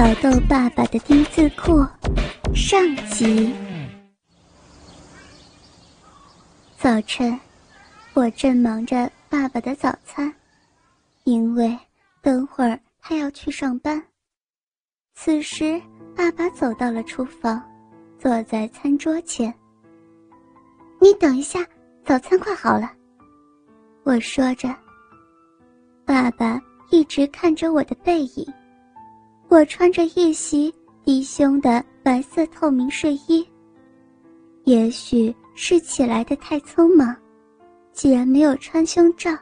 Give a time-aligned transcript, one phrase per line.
[0.00, 1.86] 小豆爸爸的丁字裤
[2.54, 3.54] 上集。
[6.78, 7.38] 早晨，
[8.14, 10.34] 我正忙着爸爸的早餐，
[11.24, 11.78] 因为
[12.22, 14.02] 等会儿他要去上班。
[15.12, 15.78] 此时，
[16.16, 17.62] 爸爸走到了厨房，
[18.18, 19.52] 坐在餐桌前。
[20.98, 21.62] 你等一下，
[22.06, 22.90] 早餐快好了。
[24.04, 24.74] 我说着，
[26.06, 26.58] 爸爸
[26.90, 28.50] 一直看着我的背影。
[29.50, 30.72] 我穿着一袭
[31.02, 33.44] 低胸的白色透明睡衣。
[34.62, 37.14] 也许是起来的太匆忙，
[37.92, 39.36] 竟然没有穿胸罩。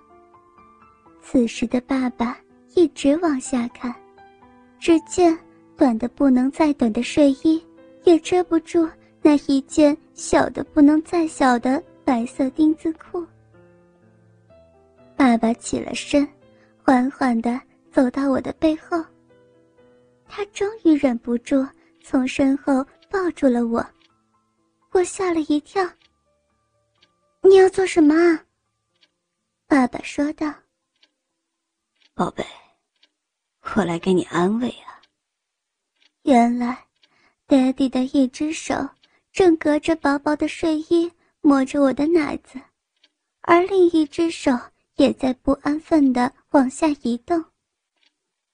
[1.20, 2.38] 此时的爸爸
[2.74, 3.94] 一直往下看，
[4.80, 5.38] 只见
[5.76, 7.62] 短的不能再短的睡衣
[8.04, 8.88] 也遮不住
[9.20, 13.22] 那一件小的不能再小的白色丁字裤。
[15.14, 16.26] 爸爸起了身，
[16.82, 17.60] 缓缓地
[17.92, 19.04] 走到我的背后。
[20.28, 21.66] 他终于忍不住
[22.04, 23.84] 从身后抱住了我，
[24.92, 25.82] 我吓了一跳。
[27.40, 28.14] 你要做什么？
[28.14, 28.44] 啊？
[29.66, 30.54] 爸爸说道。
[32.14, 32.44] 宝贝，
[33.74, 35.00] 我来给你安慰啊。
[36.22, 36.86] 原来，
[37.46, 38.74] 爹地的一只手
[39.32, 42.60] 正隔着薄薄的睡衣摸着我的奶子，
[43.40, 44.52] 而另一只手
[44.96, 47.42] 也在不安分的往下移动。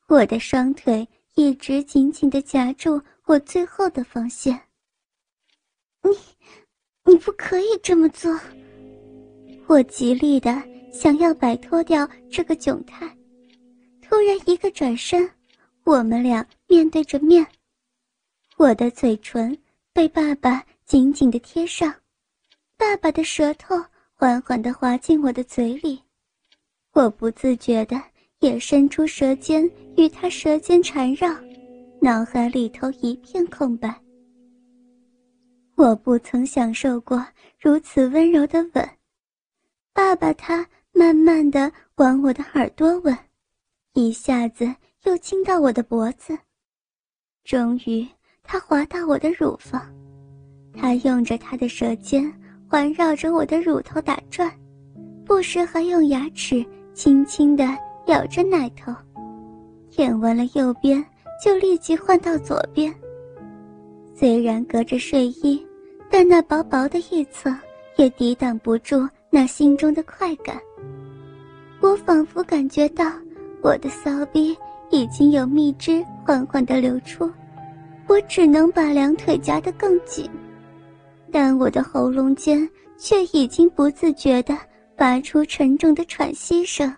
[0.07, 1.07] 我的双腿。
[1.35, 4.61] 一直紧紧的夹住我最后的防线。
[6.03, 6.11] 你，
[7.05, 8.39] 你不可以这么做！
[9.67, 10.63] 我极力的
[10.93, 13.07] 想要摆脱掉这个窘态，
[14.01, 15.29] 突然一个转身，
[15.83, 17.45] 我们俩面对着面。
[18.57, 19.57] 我的嘴唇
[19.93, 21.93] 被爸爸紧紧的贴上，
[22.77, 23.75] 爸爸的舌头
[24.13, 26.01] 缓缓的滑进我的嘴里，
[26.93, 28.01] 我不自觉的。
[28.45, 31.35] 也伸出舌尖与他舌尖缠绕，
[31.99, 33.99] 脑海里头一片空白。
[35.77, 37.27] 我不曾享受过
[37.59, 38.87] 如此温柔的吻。
[39.95, 43.17] 爸爸他慢慢的往我的耳朵吻，
[43.95, 44.71] 一下子
[45.05, 46.37] 又亲到我的脖子，
[47.45, 48.07] 终于
[48.43, 49.91] 他滑到我的乳房，
[50.75, 52.31] 他用着他的舌尖
[52.69, 54.53] 环绕着我的乳头打转，
[55.25, 56.63] 不时还用牙齿
[56.93, 57.67] 轻轻的。
[58.07, 58.93] 咬着奶头，
[59.91, 61.05] 舔完了右边，
[61.43, 62.95] 就立即换到左边。
[64.15, 65.65] 虽然隔着睡衣，
[66.11, 67.57] 但那薄薄的一层
[67.97, 70.61] 也抵挡不住那心中的快感。
[71.81, 73.05] 我仿佛感觉到
[73.63, 74.57] 我的骚逼
[74.91, 77.31] 已经有蜜汁缓缓的流出，
[78.07, 80.31] 我只能把两腿夹得更紧，
[81.33, 84.57] 但我的喉咙间却已经不自觉地
[84.97, 86.95] 发出沉重的喘息声。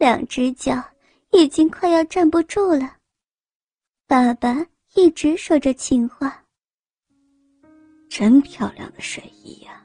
[0.00, 0.82] 两只脚
[1.30, 2.96] 已经快要站不住了。
[4.06, 6.42] 爸爸一直说着情话。
[8.08, 9.84] 真漂亮的睡衣呀，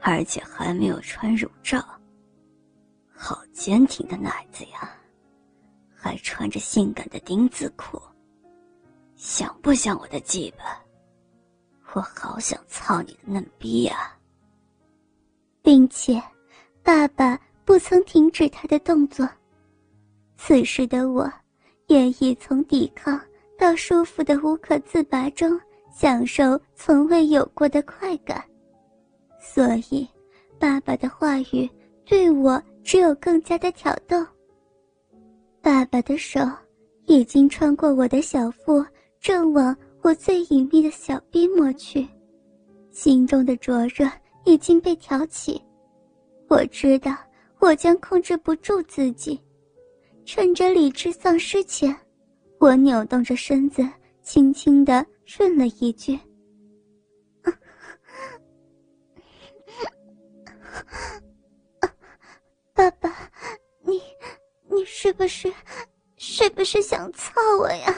[0.00, 1.84] 而且还没有穿乳罩。
[3.12, 4.96] 好坚挺的奶子呀，
[5.92, 8.00] 还穿着性感的丁字裤，
[9.16, 10.80] 像不像我的鸡巴？
[11.94, 14.16] 我好想操你的嫩逼呀！
[15.62, 16.22] 并且，
[16.80, 17.36] 爸爸。
[17.66, 19.28] 不曾停止他的动作。
[20.38, 21.30] 此时的我，
[21.88, 23.20] 也已从抵抗
[23.58, 25.58] 到舒服的无可自拔中
[25.92, 28.42] 享受从未有过的快感，
[29.40, 30.06] 所以，
[30.58, 31.68] 爸爸的话语
[32.04, 34.24] 对我只有更加的挑逗。
[35.60, 36.40] 爸爸的手
[37.06, 38.84] 已经穿过我的小腹，
[39.20, 42.06] 正往我最隐秘的小臂摸去，
[42.92, 44.08] 心中的灼热
[44.44, 45.60] 已经被挑起，
[46.48, 47.16] 我知道。
[47.58, 49.40] 我将控制不住自己，
[50.24, 51.96] 趁着理智丧失前，
[52.58, 53.82] 我扭动着身子，
[54.22, 56.18] 轻轻的顺了一句
[62.72, 63.30] ：“爸爸，
[63.82, 64.00] 你，
[64.68, 65.52] 你是不是，
[66.16, 67.92] 是不是想操我呀？”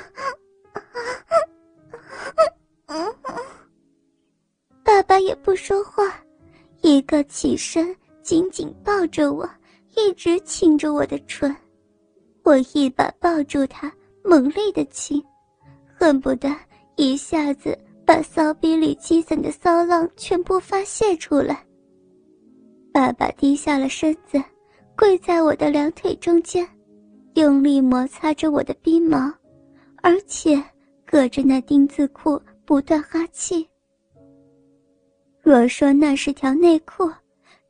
[4.82, 6.24] 爸爸也不说话，
[6.80, 7.94] 一个起身。
[8.28, 9.48] 紧紧抱着我，
[9.96, 11.56] 一直亲着我的唇，
[12.42, 13.90] 我一把抱住他，
[14.22, 15.24] 猛烈的亲，
[15.98, 16.54] 恨不得
[16.96, 21.64] 一下子把骚逼里积攒的骚浪全部发泄出来。
[22.92, 24.38] 爸爸低下了身子，
[24.94, 26.68] 跪在我的两腿中间，
[27.32, 29.32] 用力摩擦着我的逼毛，
[30.02, 30.62] 而且
[31.06, 33.66] 隔着那丁字裤不断哈气。
[35.40, 37.10] 若说那是条内裤。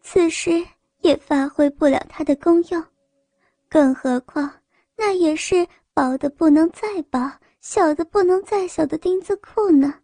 [0.03, 0.65] 此时
[1.01, 2.85] 也发挥不了它的功用，
[3.69, 4.51] 更何况
[4.97, 7.31] 那也是薄的不能再薄、
[7.61, 9.95] 小的不能再小的丁字裤呢。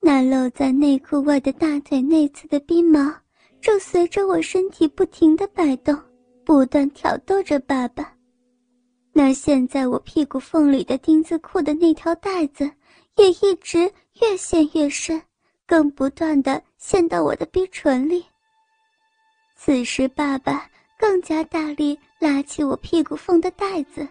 [0.00, 3.12] 那露在内裤外的大腿内侧的逼毛，
[3.60, 5.98] 正随着我身体不停的摆动，
[6.44, 8.12] 不断挑逗着爸爸。
[9.12, 12.70] 那现在我屁股缝里的丁字裤的那条带子，
[13.16, 15.20] 也一直越陷越深，
[15.66, 18.24] 更不断的陷到我的逼唇里。
[19.56, 24.06] 此时，爸爸更加大力拉起我屁股缝的带子，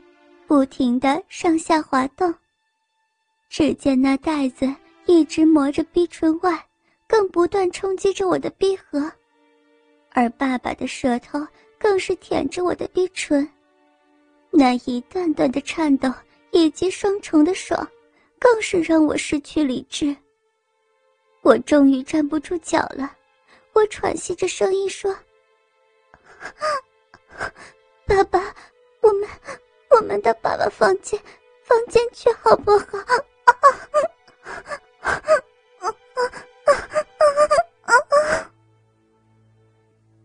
[0.48, 2.34] 不停的上下滑动。
[3.48, 4.74] 只见那带子
[5.06, 6.62] 一直磨着逼唇外，
[7.08, 9.10] 更不断冲击着我的逼核，
[10.12, 11.40] 而爸爸的舌头
[11.78, 13.48] 更是舔着我的逼唇。
[14.52, 16.12] 那一段段的颤抖
[16.52, 17.88] 以及双重的爽，
[18.40, 20.14] 更是让我失去理智。
[21.44, 23.16] 我终于站不住脚了，
[23.74, 25.16] 我喘息着声音说
[28.08, 28.40] ：“爸爸，
[29.02, 29.28] 我们，
[29.90, 31.20] 我们到爸爸房间，
[31.64, 32.86] 房间去好不好？”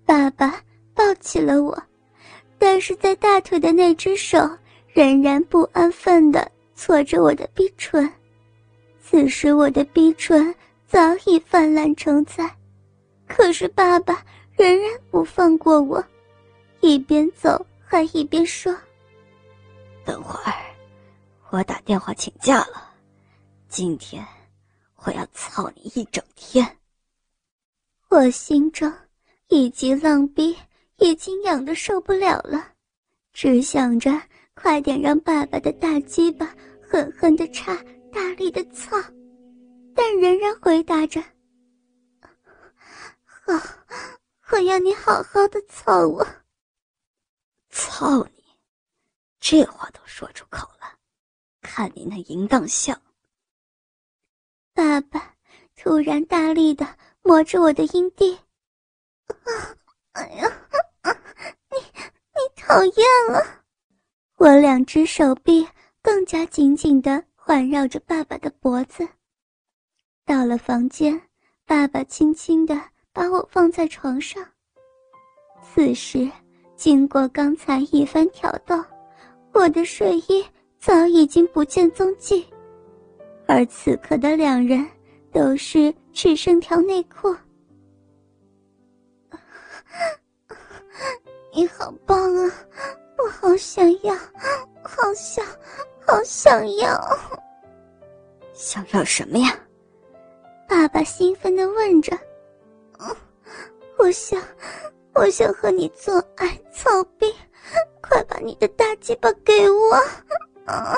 [0.07, 0.63] 爸爸
[0.95, 1.83] 抱起了我。
[2.59, 4.39] 但是在大腿的那只手
[4.89, 8.13] 仍然不安分的搓着我的逼唇，
[9.03, 10.55] 此时我的逼唇
[10.87, 12.55] 早已泛滥成灾，
[13.27, 14.23] 可是爸爸
[14.61, 16.05] 仍然不放过我，
[16.81, 18.77] 一边走还一边说
[20.05, 20.53] ：“等会儿，
[21.49, 22.93] 我打电话请假了，
[23.71, 24.23] 今天
[24.97, 26.77] 我要操你一整天。”
[28.11, 28.93] 我心中
[29.49, 30.55] 以及浪逼。
[31.03, 32.63] 已经痒得受不了了，
[33.33, 34.13] 只想着
[34.53, 36.55] 快点让爸爸的大鸡巴
[36.87, 37.75] 狠狠的插，
[38.13, 38.99] 大力的操，
[39.95, 41.19] 但仍然回答着
[43.25, 43.55] ：“好，
[44.53, 46.27] 我要你好好的操我。”
[47.71, 48.45] 操你！
[49.39, 50.99] 这话都说出口了，
[51.63, 53.01] 看你那淫荡相。
[54.75, 55.35] 爸爸
[55.77, 58.35] 突然大力的摸着我的阴蒂，
[59.29, 59.77] 啊
[60.13, 60.49] 哎呀！
[61.71, 63.65] 你你讨厌了！
[64.37, 65.69] 我两只手臂
[66.03, 69.09] 更加紧紧的环绕着爸爸的脖子。
[70.25, 71.29] 到了房间，
[71.65, 72.75] 爸爸轻轻的
[73.13, 74.45] 把我放在床上。
[75.63, 76.31] 此时，
[76.77, 78.83] 经过刚才一番挑逗，
[79.53, 80.45] 我的睡衣
[80.79, 82.47] 早已经不见踪迹，
[83.47, 84.87] 而此刻的两人
[85.33, 87.35] 都是只剩条内裤。
[91.53, 92.53] 你好棒啊！
[93.19, 94.15] 我好想要，
[94.83, 95.45] 好想，
[96.07, 96.99] 好想要。
[98.55, 99.59] 想要什么呀？
[100.69, 102.17] 爸爸兴奋地问着。
[103.99, 104.41] 我想，
[105.15, 107.27] 我想和你做爱，操逼！
[108.01, 109.95] 快把你的大鸡巴给我！
[110.65, 110.97] 啊！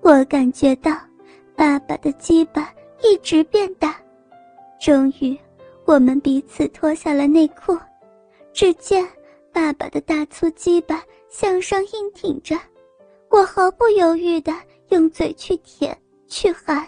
[0.00, 0.90] 我感觉到
[1.56, 2.72] 爸爸的鸡巴
[3.02, 4.00] 一直变大，
[4.80, 5.38] 终于，
[5.84, 7.76] 我们彼此脱下了内裤。
[8.52, 9.06] 只见
[9.52, 12.56] 爸爸的大粗鸡巴向上硬挺着，
[13.28, 14.52] 我毫不犹豫的
[14.90, 15.96] 用嘴去舔
[16.28, 16.86] 去含，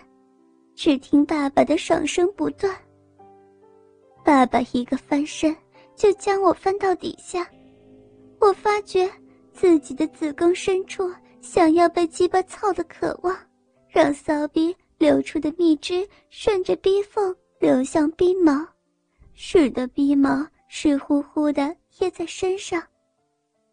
[0.75, 2.75] 只听爸爸的爽声不断。
[4.25, 5.55] 爸爸一个翻身
[5.95, 7.49] 就将我翻到底下，
[8.41, 9.09] 我发觉
[9.53, 11.13] 自己的子宫深处
[11.43, 13.37] 想要被鸡巴操的渴望，
[13.89, 18.67] 让骚逼流出的蜜汁顺着逼缝流向逼毛，
[19.35, 20.47] 使得逼毛。
[20.67, 22.83] 湿乎乎的贴在身上，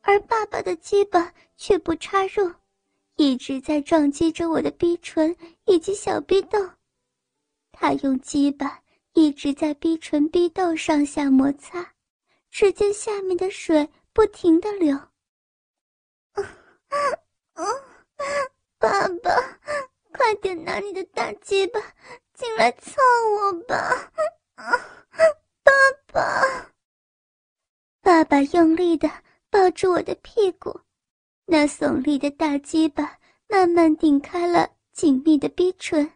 [0.01, 2.47] 而爸爸的鸡巴却不插入，
[3.15, 5.35] 一直在撞击着我的逼唇
[5.65, 6.69] 以及小逼洞。
[7.71, 8.79] 他用鸡巴
[9.13, 11.93] 一直在逼唇逼豆上下摩擦，
[12.49, 14.97] 只见下面的水不停的流。
[18.79, 19.59] 爸爸，
[20.13, 21.79] 快点拿你的大鸡巴
[22.33, 22.99] 进来操
[23.35, 24.11] 我吧！
[25.63, 25.71] 爸
[26.11, 26.71] 爸。
[28.01, 29.09] 爸爸用力的
[29.49, 30.79] 抱住我的屁股，
[31.45, 36.11] 那耸立的大鸡巴慢慢顶开了紧密的逼唇，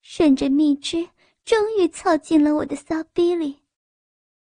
[0.00, 1.08] 顺着蜜汁，
[1.44, 3.62] 终于操进了我的骚逼里。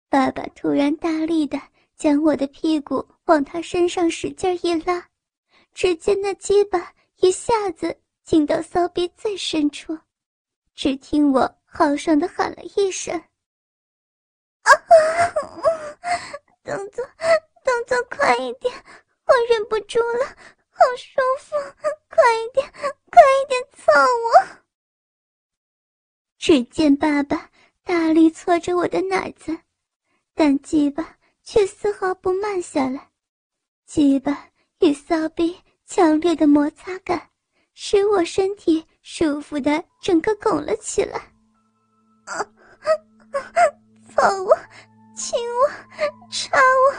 [0.09, 1.61] 爸爸突然大力的
[1.95, 5.07] 将我的屁股往他身上使劲一拉，
[5.73, 9.97] 只见那鸡巴一下子进到骚逼最深处，
[10.73, 13.13] 只听我豪爽的喊了一声
[14.63, 14.71] ：“啊！”
[16.63, 17.05] 动作，
[17.63, 18.73] 动作快一点！
[19.25, 20.25] 我忍不住了，
[20.69, 21.55] 好舒服！
[22.09, 24.68] 快一点，快一点操我！
[26.39, 27.49] 只见爸爸
[27.83, 29.55] 大力搓着我的奶子，
[30.33, 33.09] 但鸡巴却丝毫不慢下来。
[33.85, 34.47] 鸡巴
[34.79, 37.29] 与骚逼强烈的摩擦感，
[37.73, 41.17] 使我身体舒服的整个拱了起来。
[42.23, 42.39] 啊，
[44.09, 44.57] 操我，
[45.13, 45.69] 亲我，
[46.31, 46.95] 插我，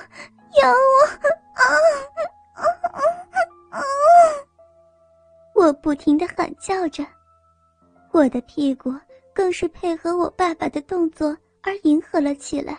[0.61, 1.07] 咬我，
[1.55, 1.65] 啊
[2.53, 3.01] 啊啊
[3.71, 3.81] 啊！
[5.55, 7.07] 我不停的喊叫着，
[8.13, 8.93] 我的屁股
[9.35, 12.79] 更是配合我爸爸的动作而迎合了起来，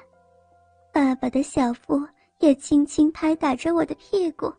[0.92, 2.06] 爸爸的小腹
[2.40, 4.54] 也轻轻拍打着我的屁股，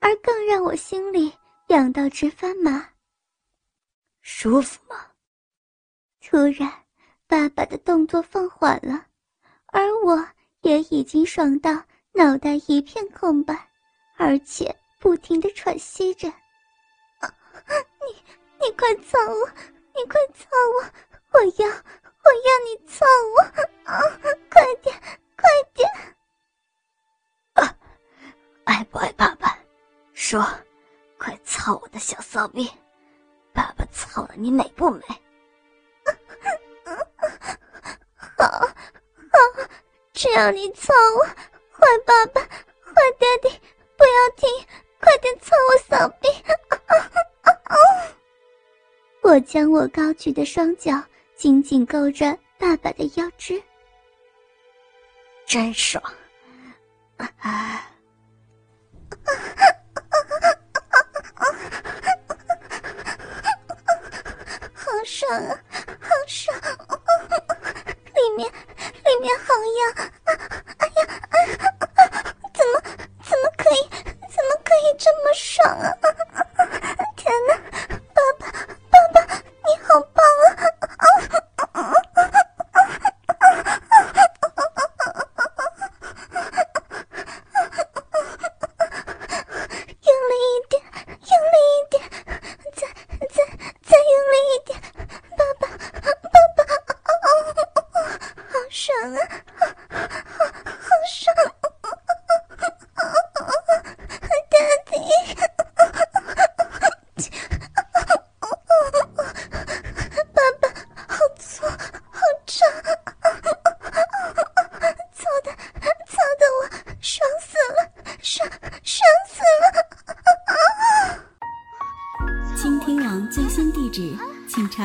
[0.00, 1.32] 而更让我心里
[1.68, 2.88] 痒到直发麻。
[4.20, 4.96] 舒服吗？
[6.20, 6.70] 突然，
[7.26, 9.06] 爸爸的动作放缓了，
[9.66, 10.26] 而我
[10.60, 11.82] 也已经爽到
[12.12, 13.68] 脑袋一片空白，
[14.16, 16.28] 而且不停的喘息着。
[18.00, 18.14] 你，
[18.60, 19.48] 你快操我！
[19.94, 20.46] 你快操
[20.76, 21.07] 我！
[21.30, 23.04] 我要，我要你操
[23.36, 23.42] 我！
[23.84, 24.00] 啊，
[24.50, 24.98] 快点，
[25.36, 25.86] 快点！
[27.54, 27.76] 啊，
[28.64, 29.56] 爱不爱爸爸？
[30.14, 30.44] 说，
[31.18, 32.70] 快操我的小骚逼！
[33.52, 35.04] 爸爸操了你美不美？
[38.16, 38.58] 好，好，
[40.12, 43.50] 只要你操我，坏爸爸，坏爹地，
[43.96, 44.48] 不要停，
[45.00, 46.28] 快点操我小逼！
[49.22, 50.92] 我将我高举的双脚
[51.38, 53.62] 紧紧勾着爸爸的腰肢，
[55.46, 56.02] 真爽！
[57.38, 57.88] 啊！
[64.74, 65.62] 好爽啊，
[66.00, 66.58] 好爽！
[68.16, 70.10] 里面，里面好痒！